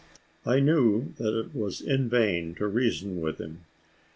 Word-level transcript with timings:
I 0.47 0.59
knew 0.59 1.13
that 1.19 1.37
it 1.39 1.53
was 1.53 1.79
in 1.79 2.09
vain 2.09 2.55
to 2.55 2.65
reason 2.65 3.21
with 3.21 3.37
him. 3.39 3.65